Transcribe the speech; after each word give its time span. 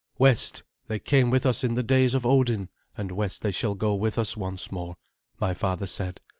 "West 0.17 0.63
they 0.87 0.97
came 0.97 1.29
with 1.29 1.45
us 1.45 1.63
in 1.63 1.75
the 1.75 1.83
days 1.83 2.15
of 2.15 2.25
Odin, 2.25 2.69
and 2.97 3.11
west 3.11 3.43
they 3.43 3.51
shall 3.51 3.75
go 3.75 3.93
with 3.93 4.17
us 4.17 4.35
once 4.35 4.71
more," 4.71 4.95
my 5.39 5.53
father 5.53 5.85
said. 5.85 6.19